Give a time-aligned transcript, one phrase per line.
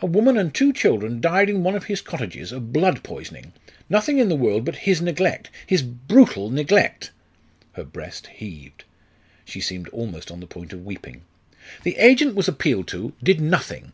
[0.00, 3.52] A woman and two children died in one of his cottages of blood poisoning
[3.88, 7.12] nothing in the world but his neglect his brutal neglect!"
[7.74, 8.82] Her breast heaved;
[9.44, 11.22] she seemed almost on the point of weeping.
[11.84, 13.92] "The agent was appealed to did nothing.